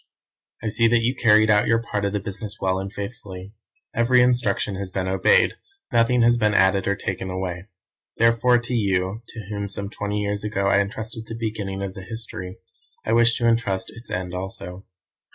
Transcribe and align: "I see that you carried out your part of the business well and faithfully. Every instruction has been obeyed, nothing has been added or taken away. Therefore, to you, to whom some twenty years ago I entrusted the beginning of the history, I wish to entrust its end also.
"I 0.63 0.69
see 0.69 0.87
that 0.87 1.03
you 1.03 1.13
carried 1.13 1.51
out 1.51 1.67
your 1.67 1.79
part 1.79 2.05
of 2.05 2.11
the 2.11 2.19
business 2.19 2.57
well 2.59 2.79
and 2.79 2.91
faithfully. 2.91 3.53
Every 3.93 4.21
instruction 4.23 4.73
has 4.77 4.89
been 4.89 5.07
obeyed, 5.07 5.53
nothing 5.93 6.23
has 6.23 6.37
been 6.37 6.55
added 6.55 6.87
or 6.87 6.95
taken 6.95 7.29
away. 7.29 7.67
Therefore, 8.17 8.57
to 8.57 8.73
you, 8.73 9.21
to 9.27 9.45
whom 9.51 9.69
some 9.69 9.89
twenty 9.89 10.17
years 10.21 10.43
ago 10.43 10.65
I 10.65 10.79
entrusted 10.79 11.27
the 11.27 11.35
beginning 11.35 11.83
of 11.83 11.93
the 11.93 12.01
history, 12.01 12.57
I 13.05 13.13
wish 13.13 13.37
to 13.37 13.47
entrust 13.47 13.91
its 13.93 14.09
end 14.09 14.33
also. 14.33 14.87